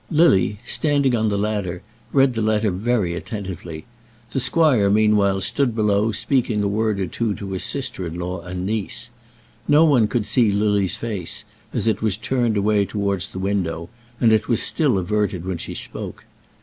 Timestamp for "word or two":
6.67-7.35